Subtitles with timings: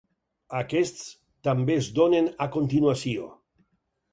[0.59, 1.03] Aquests
[1.49, 3.29] també es donen a continuació.